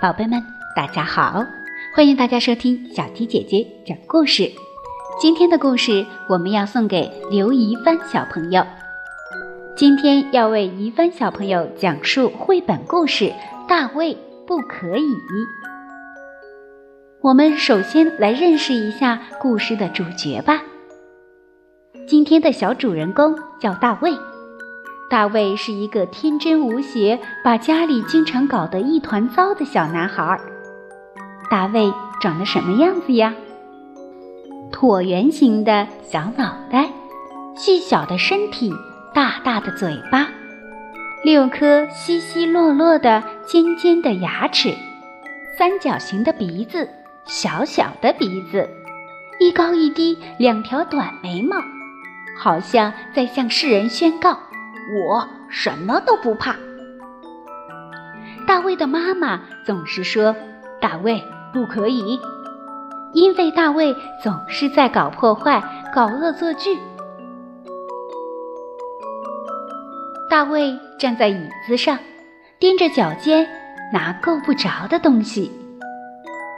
[0.00, 0.42] 宝贝们，
[0.74, 1.44] 大家好！
[1.94, 4.50] 欢迎大家收听小鸡姐姐讲故事。
[5.20, 8.66] 今天的故事我们要送给刘怡帆小朋友。
[9.76, 13.24] 今天要为怡帆小朋友讲述绘本故事
[13.68, 14.16] 《大卫
[14.46, 15.02] 不可以》。
[17.22, 20.60] 我们首先来认识一下故事的主角吧。
[22.04, 24.12] 今天的小主人公叫大卫。
[25.08, 30.36] 大卫是一个天真无邪，把家里经常搞得一团糟的小男孩。
[31.48, 33.32] 大卫长得什么样子呀？
[34.72, 36.90] 椭圆形的小脑袋，
[37.54, 38.72] 细小的身体，
[39.14, 40.26] 大大的嘴巴，
[41.22, 44.74] 六颗稀稀落落的尖尖的牙齿，
[45.56, 46.88] 三角形的鼻子，
[47.24, 48.68] 小小的鼻子，
[49.38, 51.56] 一高一低两条短眉毛，
[52.36, 54.36] 好像在向世人宣告。
[55.06, 56.56] 我什么都不怕。
[58.46, 60.34] 大卫的妈妈总是说
[60.82, 62.20] ：“大卫不可以，
[63.14, 65.62] 因为大卫总是在搞破坏、
[65.94, 66.76] 搞恶作剧。”
[70.28, 71.96] 大卫站在椅子上，
[72.58, 73.48] 踮着脚尖
[73.92, 75.52] 拿够不着的东西。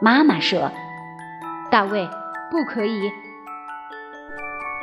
[0.00, 0.70] 妈妈说
[1.70, 2.08] ：“大卫
[2.50, 3.10] 不可以。”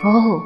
[0.03, 0.43] 哦。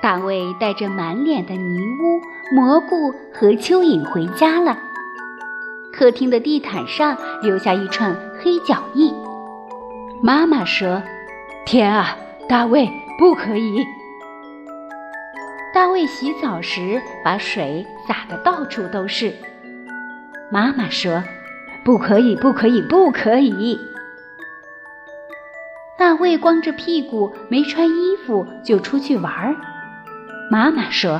[0.00, 2.20] 大卫带着满脸的泥污、
[2.54, 4.78] 蘑菇和蚯蚓回家了。
[5.92, 9.12] 客厅的地毯上留下一串黑脚印。
[10.22, 11.02] 妈妈说
[11.66, 12.16] ：“天啊，
[12.48, 13.84] 大卫不可以！”
[15.74, 19.34] 大卫洗澡时把水洒得到处都是。
[20.48, 21.24] 妈妈说
[21.88, 23.80] ：“不可以，不可以，不可以！”
[25.96, 29.56] 大卫光着屁股，没穿衣服就出去玩儿。
[30.50, 31.18] 妈妈说：“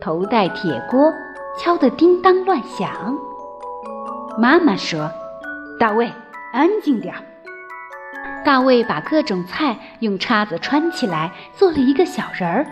[0.00, 1.12] 头戴铁锅，
[1.58, 2.88] 敲得叮当乱响。
[4.38, 5.10] 妈妈说
[5.80, 6.12] ：“大卫，
[6.52, 7.20] 安静点儿。”
[8.46, 12.64] 大卫把各种菜用叉子穿起来，做了一个小人儿。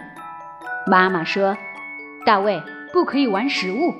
[0.86, 1.56] 妈妈说
[2.24, 3.94] ：“大卫，不可以玩食物。”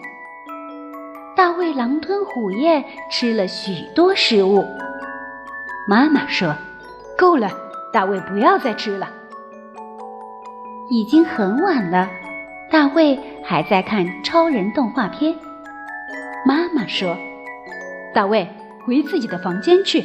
[1.36, 4.66] 大卫狼吞虎咽吃了许多食物。
[5.86, 6.54] 妈妈说。
[7.19, 7.50] 够了，
[7.92, 9.10] 大卫，不要再吃了。
[10.88, 12.08] 已经很晚了，
[12.70, 15.37] 大卫还在看超人动画片。
[16.47, 17.14] 妈妈说
[18.14, 18.48] ：“大卫，
[18.87, 20.02] 回自己的房间去。”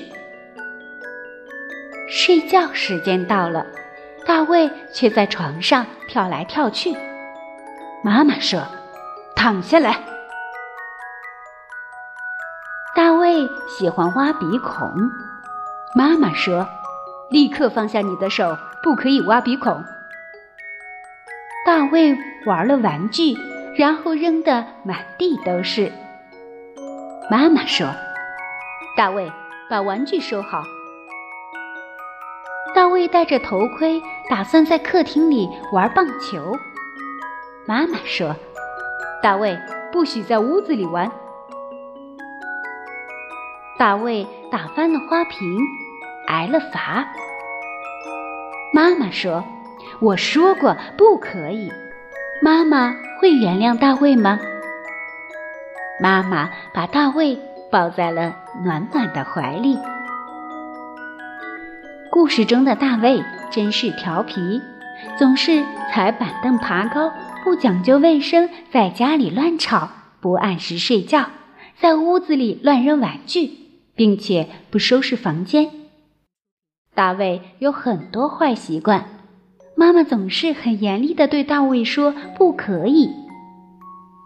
[2.11, 3.65] 睡觉时间到了，
[4.25, 6.93] 大卫却在床上跳来跳去。
[8.05, 8.61] 妈妈说
[9.35, 9.97] ：“躺下来。”
[12.95, 14.87] 大卫喜欢挖鼻孔。
[15.95, 16.67] 妈妈说。
[17.31, 19.83] 立刻放下你的手，不可以挖鼻孔。
[21.65, 22.15] 大卫
[22.45, 23.35] 玩了玩具，
[23.75, 25.91] 然后扔得满地都是。
[27.31, 27.87] 妈妈说
[28.95, 29.33] ：“大卫，
[29.67, 30.61] 把玩具收好。”
[32.75, 33.99] 大卫戴着头盔，
[34.29, 36.55] 打算在客厅里玩棒球。
[37.67, 38.35] 妈妈说
[39.21, 39.59] ：“大卫，
[39.91, 41.11] 不许在屋子里玩。”
[43.77, 45.39] 大卫打翻了花瓶。
[46.27, 47.05] 挨了罚。
[48.73, 49.43] 妈妈说
[50.01, 51.71] ：“我说过不可以。”
[52.41, 54.39] 妈妈会原谅大卫吗？
[56.01, 57.39] 妈妈把大卫
[57.71, 59.77] 抱在了暖暖的怀里。
[62.09, 64.59] 故事中的大卫真是调皮，
[65.17, 67.11] 总是踩板凳爬高，
[67.43, 69.89] 不讲究卫生，在家里乱吵，
[70.19, 71.27] 不按时睡觉，
[71.79, 73.51] 在屋子里乱扔玩具，
[73.95, 75.69] 并且不收拾房间。
[76.93, 79.05] 大卫有很多坏习惯，
[79.75, 83.09] 妈妈总是很严厉地对大卫说：“不可以。”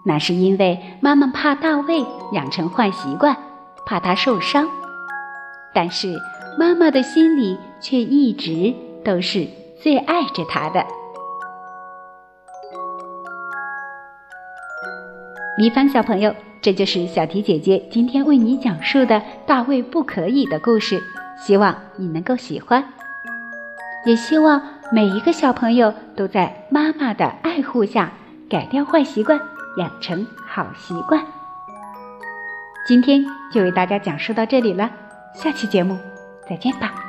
[0.06, 3.36] 那是因为妈妈怕大卫养成坏习惯，
[3.86, 4.68] 怕他受伤。
[5.74, 6.16] 但是
[6.58, 9.48] 妈妈的心里却一直都是
[9.82, 10.86] 最爱着他的。
[15.58, 19.16] 黎凡小朋友，这就是小提姐姐今天为你讲述的
[19.46, 21.02] 《大卫不可以》的故事。
[21.38, 22.84] 希望你能够喜欢，
[24.06, 24.62] 也希望
[24.92, 28.12] 每一个小朋友都在妈妈的爱护下
[28.50, 29.40] 改掉坏习惯，
[29.78, 31.26] 养成好习惯。
[32.86, 33.24] 今天
[33.54, 34.90] 就为大家讲述到这里了，
[35.34, 35.98] 下期节目
[36.50, 37.09] 再见吧。